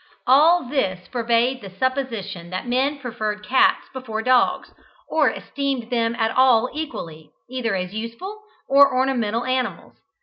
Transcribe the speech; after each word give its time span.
All 0.25 0.63
this 0.67 1.07
forbad 1.09 1.61
the 1.61 1.69
supposition 1.69 2.49
that 2.49 2.67
men 2.67 2.97
preferred 2.97 3.45
cats 3.45 3.85
before 3.93 4.23
dogs, 4.23 4.71
or 5.07 5.29
esteemed 5.29 5.91
them 5.91 6.15
at 6.15 6.31
all 6.35 6.71
equally, 6.73 7.29
either 7.47 7.75
as 7.75 7.93
useful 7.93 8.39
or 8.67 8.91
ornamental 8.91 9.45
animals. 9.45 9.97